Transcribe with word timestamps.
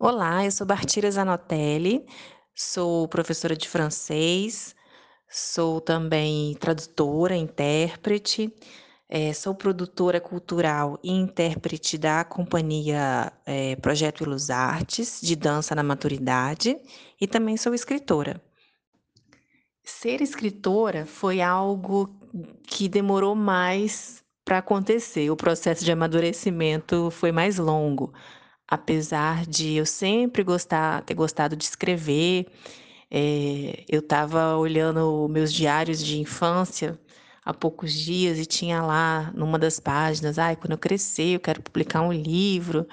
Olá, 0.00 0.44
eu 0.44 0.50
sou 0.52 0.64
Bartira 0.64 1.10
Zanotelli, 1.10 2.06
sou 2.54 3.08
professora 3.08 3.56
de 3.56 3.68
francês, 3.68 4.72
sou 5.28 5.80
também 5.80 6.54
tradutora, 6.54 7.34
intérprete, 7.34 8.54
eh, 9.08 9.32
sou 9.32 9.56
produtora 9.56 10.20
cultural 10.20 11.00
e 11.02 11.10
intérprete 11.10 11.98
da 11.98 12.22
companhia, 12.22 13.32
eh, 13.44 13.74
Projeto 13.82 14.22
Ilus 14.22 14.50
Artes, 14.50 15.20
de 15.20 15.34
dança 15.34 15.74
na 15.74 15.82
maturidade, 15.82 16.76
e 17.20 17.26
também 17.26 17.56
sou 17.56 17.74
escritora. 17.74 18.40
Ser 19.82 20.22
escritora 20.22 21.06
foi 21.06 21.40
algo 21.40 22.08
que 22.68 22.88
demorou 22.88 23.34
mais 23.34 24.22
para 24.44 24.58
acontecer, 24.58 25.28
o 25.28 25.36
processo 25.36 25.84
de 25.84 25.90
amadurecimento 25.90 27.10
foi 27.10 27.32
mais 27.32 27.58
longo, 27.58 28.14
apesar 28.68 29.46
de 29.46 29.74
eu 29.76 29.86
sempre 29.86 30.42
gostar 30.44 31.02
ter 31.04 31.14
gostado 31.14 31.56
de 31.56 31.64
escrever, 31.64 32.46
eh, 33.10 33.84
eu 33.88 34.00
estava 34.00 34.56
olhando 34.56 35.28
meus 35.30 35.52
diários 35.52 36.04
de 36.04 36.18
infância 36.20 36.98
há 37.44 37.54
poucos 37.54 37.92
dias 37.92 38.38
e 38.38 38.46
tinha 38.46 38.82
lá 38.82 39.32
numa 39.34 39.58
das 39.58 39.80
páginas: 39.80 40.38
"Ai, 40.38 40.56
quando 40.56 40.72
eu 40.72 40.78
crescer 40.78 41.34
eu 41.36 41.40
quero 41.40 41.62
publicar 41.62 42.02
um 42.02 42.12
livro, 42.12 42.86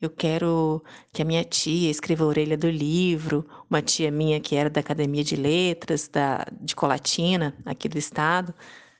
eu 0.00 0.10
quero 0.10 0.82
que 1.12 1.22
a 1.22 1.24
minha 1.24 1.44
tia 1.44 1.90
escreva 1.90 2.24
a 2.24 2.26
orelha 2.26 2.56
do 2.58 2.70
livro", 2.70 3.46
uma 3.70 3.80
tia 3.82 4.10
minha 4.10 4.40
que 4.40 4.56
era 4.56 4.68
da 4.70 4.80
Academia 4.80 5.24
de 5.24 5.36
Letras 5.36 6.08
da 6.08 6.44
de 6.60 6.74
Colatina, 6.76 7.54
aqui 7.64 7.88
do 7.88 7.98
estado, 7.98 8.54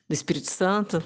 do 0.09 0.13
Espírito 0.13 0.49
Santo, 0.51 1.03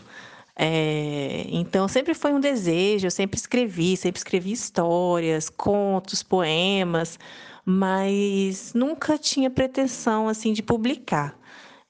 eh, 0.60 1.46
então 1.50 1.88
sempre 1.88 2.14
foi 2.14 2.34
um 2.34 2.40
desejo, 2.40 3.08
eu 3.08 3.12
sempre 3.12 3.38
escrevi, 3.40 3.96
sempre 3.98 4.20
escrevi 4.20 4.52
histórias, 4.52 5.50
contos, 5.50 6.24
poemas, 6.24 7.20
mas 7.66 8.74
nunca 8.74 9.18
tinha 9.18 9.50
pretensão, 9.50 10.28
assim, 10.30 10.54
de 10.54 10.64
publicar. 10.64 11.38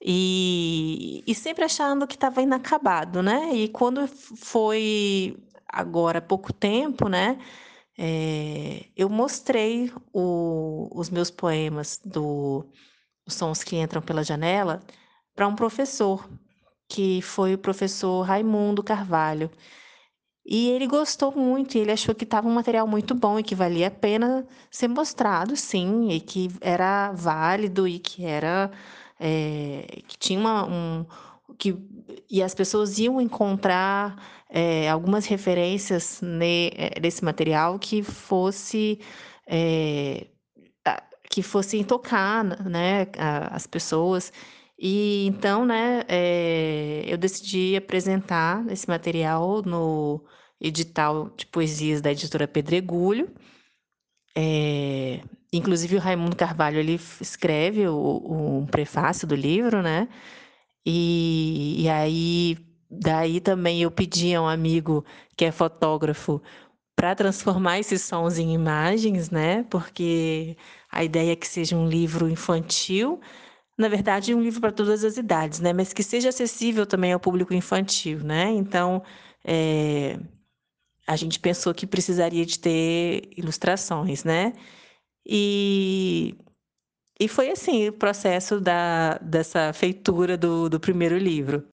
E 0.02 1.24
e 1.28 1.34
sempre 1.36 1.66
achando 1.66 2.08
que 2.08 2.16
estava 2.16 2.42
inacabado, 2.42 3.22
né, 3.24 3.52
e 3.54 3.68
quando 3.70 4.08
foi 4.08 5.38
agora 5.68 6.22
pouco 6.22 6.54
tempo, 6.54 7.10
né, 7.10 7.38
eh, 7.98 8.86
eu 8.96 9.10
mostrei 9.10 9.92
o 10.14 10.90
os 10.94 11.10
meus 11.10 11.32
poemas 11.32 12.00
do 12.06 12.66
Os 13.28 13.36
Sons 13.36 13.64
que 13.64 13.78
Entram 13.78 14.02
pela 14.02 14.24
Janela 14.24 14.82
para 15.36 15.48
um 15.48 15.56
professor, 15.56 16.28
que 16.90 17.22
foi 17.22 17.54
o 17.54 17.58
professor 17.58 18.22
Raimundo 18.24 18.84
Carvalho. 18.84 19.50
E 20.46 20.70
ele 20.70 20.88
gostou 20.88 21.32
muito 21.36 21.78
ele 21.78 21.92
achou 21.92 22.16
que 22.16 22.24
estava 22.24 22.48
um 22.48 22.54
material 22.54 22.88
muito 22.88 23.14
bom 23.16 23.38
e 23.40 23.44
que 23.44 23.56
valia 23.56 23.88
a 23.88 23.92
pena 23.92 24.48
ser 24.72 24.88
mostrado 24.88 25.56
sim, 25.58 26.10
e 26.12 26.22
que 26.22 26.50
era 26.62 27.12
válido 27.14 27.88
e 27.88 28.00
que 28.00 28.26
era, 28.26 28.72
eh, 29.20 29.86
que 30.08 30.18
tinha 30.18 30.40
uma 30.40 30.66
um 30.66 31.06
que 31.58 31.76
e 32.30 32.44
as 32.44 32.54
pessoas 32.56 32.98
iam 33.00 33.20
encontrar, 33.22 34.16
eh, 34.50 34.90
algumas 34.90 35.26
referências 35.26 36.22
ne 36.22 36.70
eh, 36.76 37.00
nesse 37.02 37.24
material 37.26 37.80
que 37.80 38.04
fosse, 38.04 39.00
a 40.86 41.04
que 41.30 41.42
fossem 41.44 41.84
tocar, 41.84 42.44
né, 42.70 43.08
as 43.52 43.68
pessoas. 43.68 44.32
E 44.80 45.26
então, 45.26 45.66
né, 45.66 46.04
eh, 46.08 47.04
eu 47.08 47.18
decidi 47.18 47.76
apresentar 47.76 48.64
esse 48.72 48.88
material 48.88 49.64
no 49.64 50.24
edital 50.62 51.30
de 51.36 51.46
poesias 51.48 52.00
da 52.02 52.12
editora 52.12 52.48
Pedregulho. 52.48 53.28
Eh, 54.36 55.22
inclusive 55.54 55.96
o 55.96 56.00
Raimundo 56.00 56.36
Carvalho 56.36 56.80
ele 56.80 57.00
escreve 57.22 57.88
o 57.88 58.62
o 58.64 58.68
prefácio 58.68 59.28
do 59.28 59.36
livro, 59.36 59.82
né, 59.82 60.08
e 60.86 61.84
e 61.84 61.90
aí 61.90 62.58
daí 62.92 63.42
também 63.42 63.82
eu 63.84 63.92
pedi 63.92 64.36
a 64.36 64.42
um 64.42 64.48
amigo 64.48 65.06
que 65.38 65.46
é 65.46 65.52
fotógrafo 65.52 66.42
para 66.96 67.16
transformar 67.16 67.80
esses 67.80 68.04
sons 68.04 68.38
em 68.40 68.54
imagens, 68.54 69.30
né, 69.32 69.64
porque 69.72 70.58
a 70.92 71.04
ideia 71.04 71.34
é 71.34 71.36
que 71.38 71.48
seja 71.48 71.76
um 71.78 71.88
livro 71.90 72.30
infantil, 72.30 73.20
na 73.78 73.88
verdade 73.88 74.34
um 74.34 74.42
livro 74.42 74.62
para 74.62 74.72
todas 74.72 75.04
as 75.04 75.18
idades, 75.18 75.60
né, 75.60 75.74
mas 75.74 75.94
que 75.94 76.04
seja 76.04 76.30
acessível 76.30 76.86
também 76.86 77.14
ao 77.14 77.20
público 77.20 77.54
infantil, 77.54 78.20
né, 78.24 78.50
então, 78.52 79.04
eh, 79.46 80.20
a 81.08 81.16
gente 81.16 81.40
pensou 81.40 81.74
que 81.74 81.88
precisaria 81.88 82.46
de 82.46 82.60
ter 82.60 83.30
ilustrações, 83.38 84.24
né. 84.24 84.54
E 85.26 86.36
e 87.20 87.28
foi 87.28 87.50
assim 87.52 87.90
o 87.90 87.94
processo 87.94 88.60
da 88.62 89.18
dessa 89.20 89.74
feitura 89.74 90.38
do 90.38 90.70
do 90.70 90.80
primeiro 90.80 91.18
livro. 91.18 91.68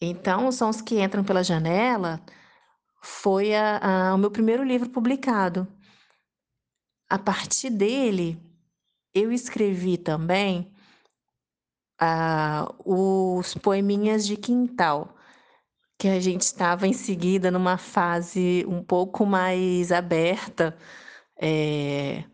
Então, 0.00 0.48
Os 0.48 0.56
Sons 0.56 0.82
que 0.82 1.00
Entram 1.00 1.22
pela 1.24 1.42
Janela 1.44 2.20
foi 3.02 3.54
a 3.54 4.10
a 4.10 4.14
o 4.14 4.18
meu 4.18 4.30
primeiro 4.30 4.64
livro 4.64 4.88
publicado. 4.90 5.66
A 7.08 7.18
partir 7.18 7.70
dele, 7.70 8.38
eu 9.14 9.32
escrevi 9.32 9.96
também 9.98 10.72
ah, 12.00 12.72
os 12.84 13.54
poeminhas 13.54 14.26
de 14.26 14.36
quintal, 14.36 15.16
que 15.98 16.08
a 16.08 16.20
gente 16.20 16.42
estava 16.42 16.86
em 16.86 16.92
seguida 16.92 17.50
numa 17.50 17.78
fase 17.78 18.64
um 18.68 18.82
pouco 18.82 19.24
mais 19.24 19.92
aberta, 19.92 20.76
eh, 21.40 22.24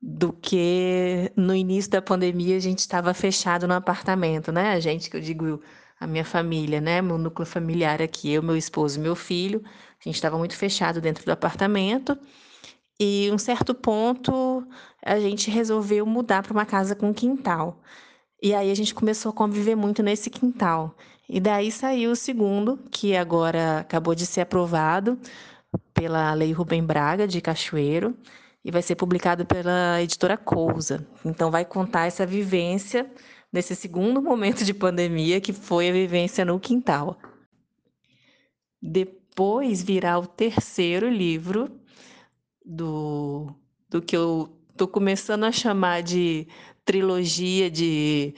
do 0.00 0.32
que 0.32 1.32
no 1.36 1.54
início 1.54 1.90
da 1.90 2.02
pandemia 2.02 2.56
a 2.56 2.60
gente 2.60 2.80
estava 2.80 3.14
fechado 3.14 3.66
no 3.66 3.74
apartamento, 3.74 4.52
né, 4.52 4.72
a 4.72 4.80
gente 4.80 5.08
que 5.10 5.16
eu 5.16 5.20
digo 5.20 5.62
a 5.98 6.06
minha 6.06 6.24
família, 6.24 6.80
né, 6.80 7.00
meu 7.00 7.16
núcleo 7.18 7.46
familiar 7.46 8.02
aqui, 8.02 8.32
eu, 8.32 8.42
meu 8.42 8.56
esposo 8.56 9.00
meu 9.00 9.16
filho, 9.16 9.62
a 9.64 10.04
gente 10.04 10.16
estava 10.16 10.36
muito 10.36 10.56
fechado 10.56 11.00
dentro 11.00 11.24
do 11.24 11.32
apartamento, 11.32 12.18
e 12.98 13.30
um 13.32 13.38
certo 13.38 13.74
ponto 13.74 14.66
a 15.04 15.18
gente 15.18 15.50
resolveu 15.50 16.06
mudar 16.06 16.42
para 16.42 16.52
uma 16.52 16.66
casa 16.66 16.94
com 16.94 17.12
quintal. 17.12 17.80
E 18.42 18.54
aí 18.54 18.70
a 18.70 18.74
gente 18.74 18.94
começou 18.94 19.30
a 19.30 19.32
conviver 19.32 19.74
muito 19.74 20.02
nesse 20.02 20.30
quintal. 20.30 20.94
E 21.28 21.40
daí 21.40 21.72
saiu 21.72 22.12
o 22.12 22.16
segundo, 22.16 22.78
que 22.90 23.16
agora 23.16 23.80
acabou 23.80 24.14
de 24.14 24.26
ser 24.26 24.42
aprovado 24.42 25.18
pela 25.92 26.32
Lei 26.34 26.52
Rubem 26.52 26.84
Braga 26.84 27.26
de 27.26 27.40
Cachoeiro, 27.40 28.16
e 28.64 28.70
vai 28.70 28.82
ser 28.82 28.96
publicado 28.96 29.44
pela 29.44 30.00
editora 30.02 30.36
Cousa. 30.36 31.06
Então 31.24 31.50
vai 31.50 31.64
contar 31.64 32.06
essa 32.06 32.26
vivência 32.26 33.10
nesse 33.52 33.74
segundo 33.74 34.22
momento 34.22 34.64
de 34.64 34.74
pandemia, 34.74 35.40
que 35.40 35.52
foi 35.52 35.88
a 35.88 35.92
vivência 35.92 36.44
no 36.44 36.58
quintal. 36.60 37.18
Depois 38.82 39.82
virá 39.82 40.18
o 40.18 40.26
terceiro 40.26 41.08
livro 41.08 41.80
do 42.64 43.54
do 43.88 44.00
que 44.02 44.16
eu 44.16 44.48
tô 44.76 44.88
começando 44.88 45.44
a 45.44 45.52
chamar 45.52 46.02
de 46.02 46.46
trilogia 46.84 47.70
de 47.70 48.34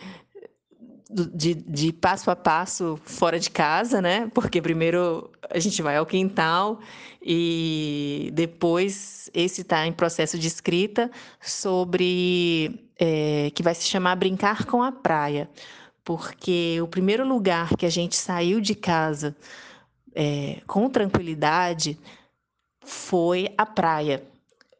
de 1.10 1.54
de 1.54 1.92
passo 1.92 2.30
a 2.30 2.36
passo 2.36 2.98
fora 3.04 3.38
de 3.38 3.50
casa, 3.50 4.02
né, 4.02 4.28
porque 4.34 4.60
primeiro 4.60 5.30
a 5.48 5.58
gente 5.58 5.80
vai 5.80 5.96
ao 5.96 6.04
quintal, 6.04 6.80
e 7.22 8.30
depois 8.34 9.30
esse 9.32 9.62
tá 9.64 9.86
em 9.86 9.92
processo 9.92 10.38
de 10.38 10.48
escrita 10.48 11.10
sobre, 11.40 12.88
eh, 12.98 13.50
que 13.54 13.62
vai 13.62 13.74
se 13.74 13.84
chamar 13.84 14.16
Brincar 14.16 14.64
com 14.66 14.82
a 14.82 14.90
Praia, 14.92 15.48
porque 16.04 16.78
o 16.82 16.88
primeiro 16.88 17.26
lugar 17.26 17.76
que 17.76 17.86
a 17.86 17.90
gente 17.90 18.16
saiu 18.16 18.60
de 18.60 18.74
casa, 18.74 19.36
eh, 20.14 20.60
com 20.66 20.88
tranquilidade, 20.90 21.98
foi 22.86 23.48
a 23.58 23.66
praia. 23.66 24.24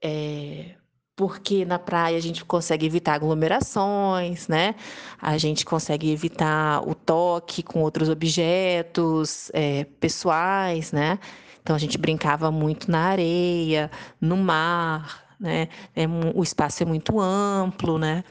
Eh, 0.03 0.75
porque 1.17 1.65
na 1.65 1.79
praia 1.79 2.19
a 2.19 2.21
gente 2.21 2.45
consegue 2.45 2.85
evitar 2.87 3.15
aglomerações, 3.15 4.49
né, 4.49 4.75
a 5.21 5.39
gente 5.39 5.65
consegue 5.65 6.11
evitar 6.13 6.87
o 6.87 6.95
toque 6.95 7.63
com 7.63 7.81
outros 7.83 8.09
objetos, 8.11 9.51
eh, 9.55 9.85
pessoais, 9.99 10.93
né, 10.93 11.19
então 11.63 11.75
a 11.75 11.79
gente 11.79 11.97
brincava 11.99 12.51
muito 12.51 12.91
na 12.91 13.01
areia, 13.09 13.91
no 14.21 14.37
mar, 14.37 15.25
né, 15.41 15.69
é 15.95 16.07
o 16.35 16.43
espaço 16.43 16.83
é 16.83 16.87
muito 16.87 17.19
amplo, 17.21 17.99
né. 17.99 18.23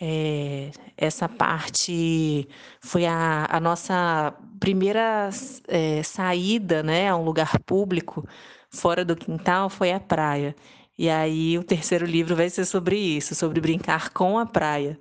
Eh, 0.00 0.70
essa 0.96 1.28
parte 1.28 2.48
foi 2.82 3.06
a 3.06 3.46
a 3.50 3.60
nossa 3.60 4.34
primeira 4.60 5.30
eh, 5.68 6.02
saída, 6.02 6.82
né, 6.82 7.08
a 7.08 7.16
um 7.16 7.24
lugar 7.24 7.58
público, 7.66 8.26
fora 8.70 9.04
do 9.04 9.16
quintal, 9.16 9.68
foi 9.70 9.92
a 9.92 10.00
praia. 10.00 10.54
E 10.98 11.10
aí 11.10 11.58
o 11.58 11.64
terceiro 11.64 12.06
livro 12.06 12.34
vai 12.34 12.48
ser 12.50 12.64
sobre 12.64 12.96
isso, 12.96 13.34
sobre 13.34 13.60
brincar 13.60 14.10
com 14.10 14.38
a 14.38 14.46
praia. 14.46 14.98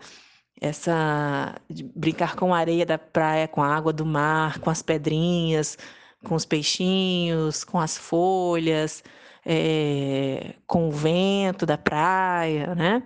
Essa 0.59 1.55
brincar 1.95 2.35
com 2.35 2.53
a 2.53 2.57
areia 2.57 2.85
da 2.85 2.97
praia, 2.97 3.47
com 3.47 3.61
a 3.61 3.75
água 3.75 3.93
do 3.93 4.05
mar, 4.05 4.59
com 4.59 4.69
as 4.69 4.81
pedrinhas, 4.81 5.77
com 6.25 6.35
os 6.35 6.45
peixinhos, 6.45 7.63
com 7.63 7.79
as 7.79 7.97
folhas, 7.97 9.03
é, 9.45 10.55
com 10.67 10.87
o 10.89 10.91
vento 10.91 11.65
da 11.65 11.77
praia, 11.77 12.73
né? 12.75 13.03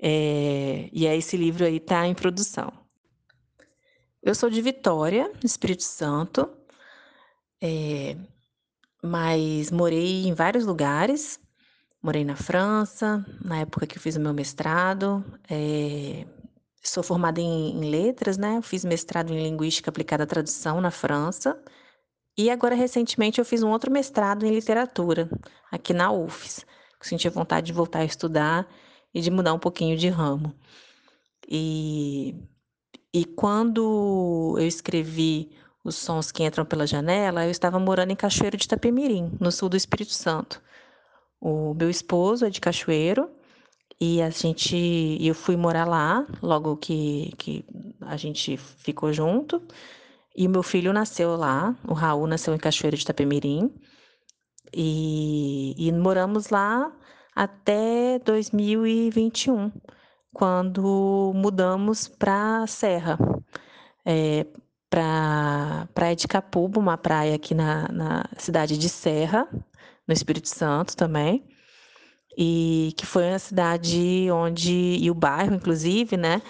É, 0.00 0.88
e 0.92 1.06
aí 1.06 1.18
esse 1.18 1.36
livro 1.36 1.64
aí 1.64 1.76
está 1.76 2.06
em 2.06 2.14
produção. 2.14 2.72
Eu 4.22 4.34
sou 4.34 4.50
de 4.50 4.60
Vitória, 4.60 5.30
Espírito 5.44 5.84
Santo, 5.84 6.48
é, 7.60 8.16
mas 9.02 9.70
morei 9.70 10.26
em 10.26 10.34
vários 10.34 10.64
lugares. 10.64 11.40
Morei 12.02 12.24
na 12.24 12.36
França, 12.36 13.24
na 13.44 13.58
época 13.58 13.86
que 13.86 13.96
eu 13.96 14.02
fiz 14.02 14.16
o 14.16 14.20
meu 14.20 14.32
mestrado. 14.32 15.24
É, 15.48 16.26
sou 16.82 17.02
formada 17.02 17.40
em, 17.40 17.76
em 17.76 17.90
letras, 17.90 18.36
né? 18.36 18.56
Eu 18.56 18.62
fiz 18.62 18.84
mestrado 18.84 19.32
em 19.32 19.42
linguística 19.42 19.90
aplicada 19.90 20.24
à 20.24 20.26
tradução 20.26 20.80
na 20.80 20.90
França. 20.90 21.60
E 22.36 22.50
agora, 22.50 22.74
recentemente, 22.74 23.38
eu 23.38 23.44
fiz 23.44 23.62
um 23.62 23.70
outro 23.70 23.90
mestrado 23.90 24.46
em 24.46 24.50
literatura, 24.50 25.28
aqui 25.70 25.92
na 25.92 26.10
UFES. 26.10 26.64
Eu 27.00 27.06
senti 27.06 27.28
vontade 27.28 27.66
de 27.66 27.72
voltar 27.72 28.00
a 28.00 28.04
estudar 28.04 28.66
e 29.12 29.20
de 29.20 29.30
mudar 29.30 29.52
um 29.52 29.58
pouquinho 29.58 29.96
de 29.96 30.08
ramo. 30.08 30.54
E, 31.48 32.34
e 33.12 33.24
quando 33.24 34.56
eu 34.58 34.66
escrevi 34.66 35.50
Os 35.84 35.96
Sons 35.96 36.30
que 36.30 36.44
Entram 36.44 36.64
pela 36.64 36.86
Janela, 36.86 37.44
eu 37.44 37.50
estava 37.50 37.78
morando 37.78 38.12
em 38.12 38.16
Cachoeiro 38.16 38.56
de 38.56 38.64
Itapemirim, 38.64 39.32
no 39.40 39.50
sul 39.50 39.68
do 39.68 39.76
Espírito 39.76 40.12
Santo. 40.12 40.62
O 41.40 41.74
meu 41.74 41.90
esposo 41.90 42.46
é 42.46 42.50
de 42.50 42.60
Cachoeiro 42.60 43.28
e 44.00 44.22
a 44.22 44.30
gente, 44.30 45.18
eu 45.20 45.34
fui 45.34 45.56
morar 45.56 45.86
lá 45.86 46.26
logo 46.40 46.76
que, 46.76 47.32
que 47.38 47.64
a 48.00 48.16
gente 48.16 48.56
ficou 48.56 49.12
junto. 49.12 49.62
E 50.36 50.48
meu 50.48 50.62
filho 50.62 50.92
nasceu 50.92 51.36
lá, 51.36 51.76
o 51.86 51.92
Raul 51.92 52.26
nasceu 52.26 52.54
em 52.54 52.58
Cachoeiro 52.58 52.96
de 52.96 53.02
Itapemirim. 53.02 53.72
E, 54.74 55.74
e 55.76 55.92
moramos 55.92 56.48
lá 56.48 56.90
até 57.34 58.18
2021, 58.20 59.70
quando 60.32 61.32
mudamos 61.34 62.08
para 62.08 62.66
Serra, 62.66 63.18
é, 64.04 64.46
para 64.92 65.88
Praia 65.94 66.14
de 66.14 66.28
Capuba, 66.28 66.78
uma 66.78 66.98
praia 66.98 67.34
aqui 67.34 67.54
na, 67.54 67.88
na 67.88 68.24
cidade 68.36 68.76
de 68.76 68.90
Serra, 68.90 69.48
no 70.06 70.12
Espírito 70.12 70.50
Santo 70.50 70.94
também 70.94 71.42
e 72.36 72.92
que 72.96 73.06
foi 73.06 73.28
uma 73.28 73.38
cidade 73.38 74.28
onde 74.30 74.98
e 75.00 75.10
o 75.10 75.14
bairro 75.14 75.54
inclusive 75.54 76.16
né 76.16 76.40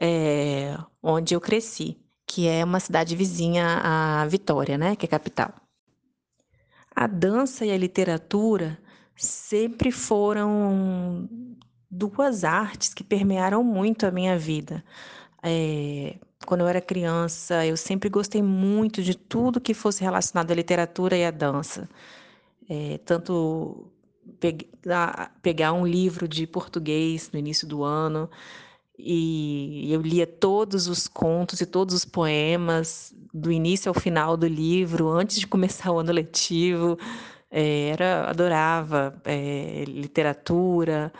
é, 0.00 0.76
onde 1.02 1.34
eu 1.34 1.40
cresci 1.40 1.98
que 2.26 2.48
é 2.48 2.64
uma 2.64 2.80
cidade 2.80 3.14
vizinha 3.14 3.80
à 3.82 4.26
Vitória, 4.26 4.76
né, 4.76 4.96
que 4.96 5.06
é 5.06 5.08
capital. 5.08 5.54
A 6.94 7.06
dança 7.06 7.64
e 7.64 7.70
a 7.70 7.78
literatura 7.78 8.78
sempre 9.14 9.92
foram 9.92 11.28
duas 11.90 12.42
artes 12.42 12.92
que 12.92 13.04
permearam 13.04 13.62
muito 13.62 14.04
a 14.06 14.10
minha 14.10 14.36
vida. 14.36 14.84
É, 15.42 16.18
quando 16.44 16.60
eu 16.60 16.68
era 16.68 16.80
criança, 16.80 17.64
eu 17.66 17.76
sempre 17.76 18.08
gostei 18.08 18.42
muito 18.42 19.02
de 19.02 19.16
tudo 19.16 19.60
que 19.60 19.74
fosse 19.74 20.02
relacionado 20.02 20.50
à 20.50 20.54
literatura 20.54 21.16
e 21.16 21.24
à 21.24 21.30
dança. 21.30 21.88
É, 22.68 22.98
tanto 23.04 23.90
pegar, 24.40 25.36
pegar 25.42 25.72
um 25.72 25.86
livro 25.86 26.28
de 26.28 26.46
português 26.46 27.30
no 27.32 27.38
início 27.38 27.66
do 27.66 27.84
ano, 27.84 28.28
e 28.98 29.92
eu 29.92 30.00
lia 30.00 30.26
todos 30.26 30.88
os 30.88 31.06
contos 31.06 31.60
e 31.60 31.66
todos 31.66 31.94
os 31.94 32.04
poemas 32.04 33.14
do 33.32 33.52
início 33.52 33.90
ao 33.90 33.94
final 33.94 34.36
do 34.36 34.46
livro 34.46 35.08
antes 35.08 35.38
de 35.38 35.46
começar 35.46 35.92
o 35.92 35.98
ano 35.98 36.12
letivo 36.12 36.98
é, 37.50 37.90
era 37.90 38.30
adorava 38.30 39.20
é, 39.24 39.84
literatura 39.86 41.12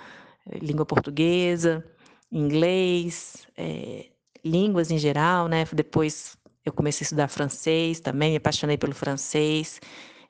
língua 0.62 0.86
portuguesa 0.86 1.84
inglês 2.32 3.46
é, 3.56 4.06
línguas 4.46 4.90
em 4.90 4.98
geral 4.98 5.48
né 5.48 5.64
depois 5.72 6.36
eu 6.64 6.72
comecei 6.72 7.04
a 7.04 7.06
estudar 7.06 7.28
francês 7.28 8.00
também 8.00 8.30
me 8.30 8.36
apaixonei 8.36 8.78
pelo 8.78 8.94
francês 8.94 9.80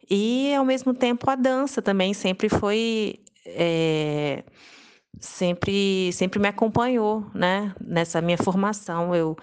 e 0.08 0.54
ao 0.54 0.64
mesmo 0.64 0.94
tempo 0.94 1.28
a 1.30 1.34
dança 1.34 1.82
também 1.82 2.14
sempre 2.14 2.48
foi 2.48 3.20
é, 3.46 4.44
sempre 5.20 6.12
sempre 6.12 6.38
me 6.38 6.48
acompanhou, 6.48 7.26
né, 7.34 7.74
nessa 7.80 8.20
minha 8.20 8.38
formação. 8.38 9.14
Eu 9.14 9.36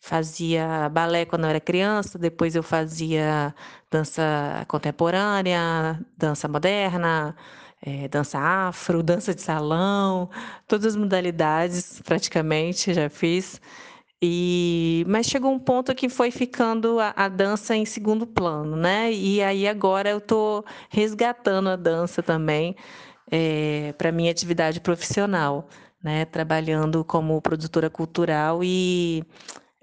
fazia 0.00 0.88
balé 0.90 1.24
quando 1.24 1.44
eu 1.44 1.50
era 1.50 1.60
criança, 1.60 2.18
depois 2.18 2.54
eu 2.54 2.62
fazia 2.62 3.54
dança 3.90 4.64
contemporânea, 4.68 6.00
dança 6.16 6.46
moderna, 6.48 7.34
é, 7.82 8.08
dança 8.08 8.38
afro, 8.38 9.02
dança 9.04 9.34
de 9.34 9.40
salão, 9.42 10.30
todas 10.68 10.86
as 10.94 10.96
modalidades 10.96 12.00
praticamente 12.02 12.92
já 12.94 13.08
fiz. 13.08 13.60
E, 14.22 15.04
mas 15.06 15.26
chegou 15.26 15.52
um 15.52 15.58
ponto 15.58 15.94
que 15.94 16.08
foi 16.08 16.30
ficando 16.30 16.98
a, 16.98 17.12
a 17.16 17.28
dança 17.28 17.76
em 17.76 17.84
segundo 17.84 18.26
plano, 18.26 18.76
né? 18.76 19.12
E 19.12 19.42
aí 19.42 19.68
agora 19.68 20.08
eu 20.10 20.18
estou 20.18 20.64
resgatando 20.88 21.68
a 21.68 21.76
dança 21.76 22.22
também 22.22 22.74
é, 23.30 23.92
para 23.98 24.12
minha 24.12 24.30
atividade 24.30 24.80
profissional, 24.80 25.68
né? 26.02 26.24
Trabalhando 26.24 27.04
como 27.04 27.40
produtora 27.42 27.90
cultural 27.90 28.62
e, 28.64 29.24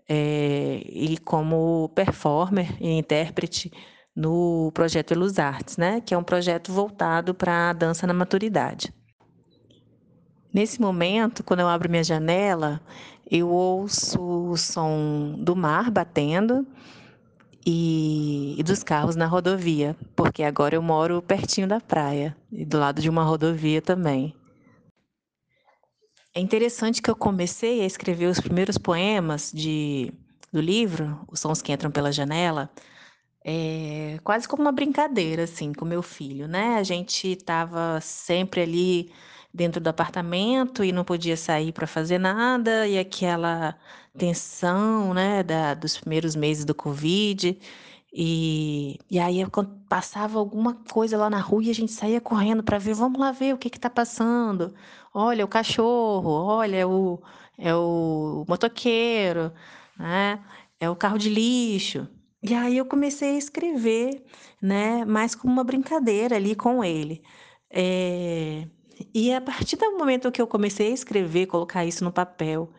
é, 0.09 0.81
e 0.85 1.17
como 1.19 1.89
performer 1.89 2.75
e 2.81 2.89
intérprete 2.97 3.71
no 4.15 4.71
projeto 4.73 5.11
Elus 5.11 5.39
Artes, 5.39 5.77
né? 5.77 6.01
Que 6.01 6.13
é 6.13 6.17
um 6.17 6.23
projeto 6.23 6.71
voltado 6.71 7.33
para 7.35 7.69
a 7.69 7.73
dança 7.73 8.07
na 8.07 8.13
maturidade. 8.13 8.93
Nesse 10.53 10.81
momento, 10.81 11.43
quando 11.43 11.61
eu 11.61 11.67
abro 11.67 11.89
minha 11.89 12.03
janela, 12.03 12.81
eu 13.29 13.49
ouço 13.49 14.19
o 14.19 14.57
som 14.57 15.35
do 15.37 15.55
mar 15.55 15.89
batendo 15.89 16.67
e, 17.65 18.59
e, 18.59 18.63
dos 18.63 18.83
carros 18.83 19.15
na 19.15 19.25
rodovia, 19.25 19.95
porque 20.15 20.43
agora 20.43 20.75
eu 20.75 20.81
moro 20.81 21.21
pertinho 21.21 21.67
da 21.67 21.79
praia 21.79 22.35
e 22.51 22.65
do 22.65 22.77
lado 22.77 23.01
de 23.01 23.09
uma 23.09 23.23
rodovia 23.23 23.81
também. 23.81 24.35
É 26.33 26.39
interessante 26.39 27.01
que 27.01 27.09
eu 27.09 27.15
comecei 27.15 27.81
a 27.81 27.85
escrever 27.85 28.27
os 28.27 28.39
primeiros 28.39 28.77
poemas 28.77 29.51
de, 29.53 30.13
do 30.51 30.59
livro, 30.59 31.19
Os 31.29 31.39
Sons 31.39 31.61
que 31.61 31.71
Entram 31.71 31.91
pela 31.91 32.11
Janela, 32.11 32.69
é, 33.43 34.17
quase 34.23 34.47
como 34.47 34.61
uma 34.61 34.71
brincadeira, 34.71 35.43
assim, 35.43 35.73
com 35.73 35.85
meu 35.85 36.01
filho, 36.01 36.47
né? 36.47 36.75
A 36.75 36.83
gente 36.83 37.27
estava 37.31 37.99
sempre 38.01 38.61
ali 38.61 39.11
dentro 39.53 39.81
do 39.81 39.87
apartamento 39.89 40.83
e 40.83 40.91
não 40.91 41.03
podia 41.03 41.37
sair 41.37 41.71
para 41.71 41.87
fazer 41.87 42.17
nada, 42.19 42.87
e 42.87 42.97
aquela 42.97 43.75
tensão, 44.17 45.13
né, 45.13 45.43
da, 45.43 45.73
dos 45.73 45.97
primeiros 45.97 46.35
meses 46.35 46.65
do 46.65 46.75
Covid. 46.75 47.57
E, 48.13 48.99
e 49.09 49.19
aí, 49.19 49.39
passava 49.87 50.37
alguma 50.39 50.75
coisa 50.91 51.17
lá 51.17 51.29
na 51.29 51.39
rua, 51.39 51.61
a 51.61 51.73
gente 51.73 51.91
saía 51.91 52.19
correndo 52.21 52.63
para 52.63 52.77
ver, 52.77 52.93
vamos 52.93 53.19
lá 53.19 53.31
ver 53.31 53.53
o 53.53 53.57
que 53.57 53.69
está 53.69 53.89
passando. 53.89 54.73
Olha, 55.13 55.45
o 55.45 55.47
cachorro, 55.47 56.29
olha, 56.29 56.87
o, 56.87 57.21
é 57.57 57.73
o 57.75 58.45
motoqueiro, 58.47 59.51
né? 59.97 60.39
é 60.81 60.89
o 60.89 60.95
carro 60.95 61.17
de 61.17 61.29
lixo. 61.29 62.07
E 62.43 62.53
aí 62.55 62.77
eu 62.77 62.85
comecei 62.85 63.35
a 63.35 63.37
escrever, 63.37 64.23
né, 64.61 65.05
mais 65.05 65.35
como 65.35 65.53
uma 65.53 65.63
brincadeira 65.63 66.35
ali 66.35 66.55
com 66.55 66.83
ele. 66.83 67.21
É, 67.69 68.67
e 69.13 69.33
a 69.33 69.41
partir 69.41 69.77
do 69.77 69.97
momento 69.97 70.31
que 70.31 70.41
eu 70.41 70.47
comecei 70.47 70.87
a 70.87 70.93
escrever, 70.93 71.47
colocar 71.47 71.85
isso 71.85 72.03
no 72.03 72.11
papel, 72.11 72.71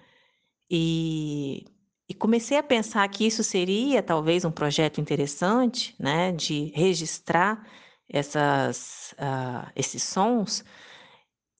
e, 0.70 1.66
e 2.08 2.14
comecei 2.14 2.56
a 2.58 2.62
pensar 2.62 3.06
que 3.08 3.26
isso 3.26 3.42
seria 3.44 4.02
talvez 4.02 4.44
um 4.44 4.50
projeto 4.50 5.00
interessante, 5.00 5.94
né, 5.98 6.32
de 6.32 6.72
registrar 6.74 7.66
essas, 8.08 9.14
uh, 9.18 9.70
esses 9.76 10.02
sons, 10.02 10.64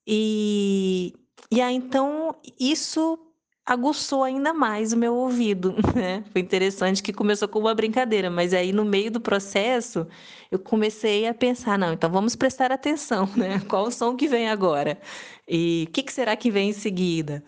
e, 0.07 1.15
e 1.51 1.61
aí 1.61 1.75
então 1.75 2.35
isso 2.59 3.32
aguçou 3.65 4.25
ainda 4.25 4.53
mais 4.53 4.93
o 4.93 4.97
meu 4.97 5.15
ouvido, 5.15 5.75
né? 5.95 6.25
Foi 6.33 6.41
interessante 6.41 7.03
que 7.03 7.13
começou 7.13 7.49
com 7.49 7.61
uma 7.61 7.75
brincadeira, 7.75 8.31
mas 8.31 8.53
aí 8.55 8.73
no 8.73 8.85
meio 8.85 9.11
do 9.11 9.21
processo 9.21 10.07
eu 10.51 10.59
comecei 10.59 11.27
a 11.27 11.35
pensar, 11.35 11.79
não, 11.79 11.93
então 11.93 12.11
vamos 12.11 12.37
prestar 12.37 12.73
atenção, 12.73 13.27
né? 13.37 13.61
Qual 13.69 13.87
o 13.87 13.91
som 13.93 14.17
que 14.17 14.29
vem 14.29 14.49
agora? 14.49 15.01
E 15.49 15.87
o 15.89 15.93
que, 15.93 16.03
que 16.03 16.13
será 16.13 16.37
que 16.37 16.51
vem 16.51 16.71
em 16.71 16.73
seguida? 16.73 17.43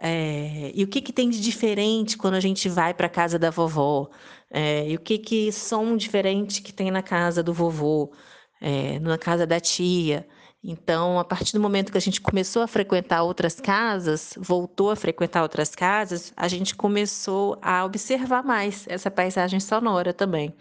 É, 0.00 0.72
e 0.74 0.82
o 0.84 0.88
que, 0.88 1.00
que 1.02 1.12
tem 1.12 1.28
de 1.28 1.40
diferente 1.40 2.16
quando 2.16 2.34
a 2.34 2.40
gente 2.40 2.68
vai 2.68 2.94
para 2.94 3.06
a 3.06 3.10
casa 3.10 3.38
da 3.38 3.50
vovó? 3.50 4.10
É, 4.50 4.88
e 4.90 4.96
o 4.96 5.00
que, 5.00 5.18
que 5.18 5.52
som 5.52 5.96
diferente 5.96 6.62
que 6.62 6.72
tem 6.72 6.90
na 6.90 7.02
casa 7.02 7.42
do 7.42 7.52
vovô? 7.52 8.12
É, 8.60 8.98
na 9.00 9.18
casa 9.18 9.46
da 9.46 9.60
tia? 9.60 10.26
Então, 10.62 11.18
a 11.18 11.24
partir 11.24 11.54
do 11.54 11.60
momento 11.60 11.90
que 11.90 11.96
a 11.96 12.00
gente 12.00 12.20
começou 12.20 12.62
a 12.62 12.66
frequentar 12.66 13.22
outras 13.22 13.58
casas, 13.58 14.34
voltou 14.38 14.90
a 14.90 14.96
frequentar 14.96 15.42
outras 15.42 15.74
casas, 15.74 16.32
a 16.36 16.48
gente 16.48 16.74
começou 16.74 17.58
a 17.62 17.84
observar 17.84 18.44
mais 18.44 18.86
essa 18.86 19.10
paisagem 19.10 19.58
sonora 19.58 20.12
também, 20.12 20.54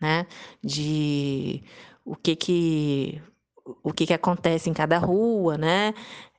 né? 0.00 0.26
De 0.62 1.62
o 2.04 2.14
que 2.16 2.36
que 2.36 3.22
o 3.82 3.92
que 3.92 4.06
que 4.06 4.14
acontece 4.14 4.70
em 4.70 4.74
cada 4.74 4.98
rua, 4.98 5.58
né, 5.58 5.94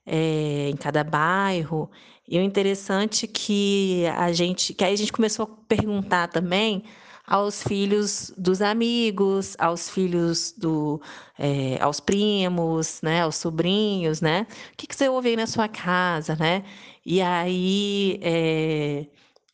eh, 0.05 0.69
em 0.69 0.75
cada 0.77 1.03
bairro. 1.03 1.89
E 2.27 2.37
o 2.39 2.41
interessante 2.43 3.27
que 3.27 4.05
a 4.17 4.31
gente 4.31 4.73
que 4.73 4.83
aí 4.83 4.93
a 4.93 4.97
gente 4.97 5.11
começou 5.13 5.45
a 5.45 5.65
perguntar 5.67 6.27
também 6.29 6.83
aos 7.29 7.63
filhos 7.63 8.33
dos 8.38 8.62
amigos, 8.62 9.55
aos 9.59 9.89
filhos 9.89 10.53
do 10.57 11.01
eh, 11.39 11.77
aos 11.81 12.00
primos, 12.01 13.01
né, 13.03 13.21
aos 13.24 13.36
sobrinhos, 13.38 14.21
né. 14.21 14.48
"O 14.74 14.77
que 14.77 14.88
que 14.88 14.95
você 14.95 15.09
ouve 15.09 15.29
aí 15.29 15.36
na 15.38 15.48
sua 15.48 15.67
casa?", 15.69 16.36
né. 16.38 16.63
E 17.05 17.21
aí, 17.21 18.19
eh, 18.24 19.07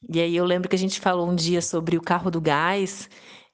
e 0.10 0.22
aí 0.22 0.36
eu 0.36 0.46
lembro 0.46 0.70
que 0.70 0.76
a 0.76 0.80
gente 0.80 1.00
falou 1.00 1.30
um 1.30 1.36
dia 1.36 1.62
sobre 1.62 1.98
o 1.98 2.02
carro 2.02 2.32
do 2.32 2.42
gás, 2.42 3.10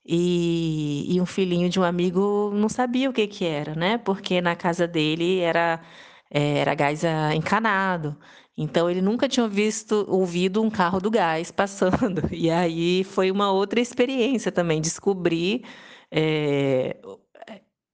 e 0.06 1.06
e 1.16 1.22
um 1.22 1.26
filhinho 1.26 1.70
de 1.70 1.80
um 1.80 1.84
amigo 1.84 2.52
não 2.54 2.70
sabia 2.70 3.10
o 3.10 3.14
que 3.14 3.28
que 3.28 3.46
era, 3.46 3.76
né, 3.76 3.98
porque 4.00 4.42
na 4.42 4.56
casa 4.56 4.88
dele 4.88 5.40
era 5.40 5.82
era 6.32 6.74
gás 6.76 7.04
a 7.06 7.36
encanado. 7.36 8.18
Então 8.58 8.90
ele 8.90 9.02
nunca 9.02 9.28
tinha 9.30 9.48
visto 9.48 10.06
ouvido 10.10 10.62
um 10.62 10.70
carro 10.70 11.00
do 11.00 11.12
gás 11.12 11.52
passando. 11.54 12.24
E 12.34 12.50
aí 12.50 13.04
foi 13.04 13.32
uma 13.32 13.52
outra 13.52 13.80
experiência 13.80 14.52
também, 14.52 14.82
descobrir, 14.82 15.64
o 15.66 15.68
eh, 16.12 16.98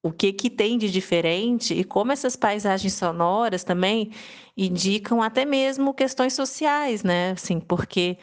o 0.04 0.12
que 0.12 0.32
que 0.34 0.50
tem 0.50 0.78
de 0.78 0.90
diferente 0.90 1.74
e 1.74 1.84
como 1.84 2.12
essas 2.12 2.36
paisagens 2.36 2.94
sonoras 2.94 3.64
também 3.64 4.12
indicam 4.56 5.22
até 5.22 5.46
mesmo 5.46 5.94
questões 5.94 6.34
sociais, 6.34 7.04
né, 7.04 7.32
assim, 7.32 7.60
porque, 7.60 8.18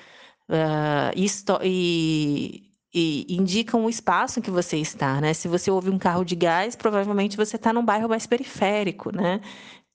hã, 0.51 1.13
histo 1.17 1.59
e 1.65 2.65
e 2.97 3.27
indicam 3.37 3.85
o 3.85 3.91
espaço 3.91 4.39
em 4.41 4.43
que 4.43 4.51
você 4.51 4.79
está, 4.79 5.21
né. 5.21 5.35
Se 5.35 5.49
você 5.49 5.71
ouve 5.71 5.91
um 5.91 5.99
carro 5.99 6.25
de 6.25 6.37
gás, 6.37 6.77
provavelmente 6.77 7.37
você 7.37 7.59
tá 7.59 7.73
num 7.73 7.85
bairro 7.85 8.09
mais 8.09 8.27
periférico, 8.27 9.15
né, 9.17 9.41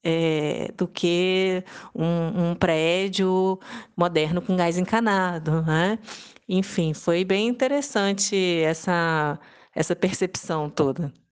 eh, 0.04 0.72
do 0.78 0.88
que 0.88 1.64
um 1.96 2.52
um 2.52 2.56
prédio 2.56 3.60
moderno 3.98 4.42
com 4.42 4.56
gás 4.56 4.78
encanado, 4.78 5.62
né. 5.64 6.00
Enfim, 6.48 6.94
foi 6.94 7.24
bem 7.26 7.48
interessante 7.48 8.36
essa 8.64 9.40
essa 9.76 9.96
percepção 9.96 10.70
toda. 10.70 11.14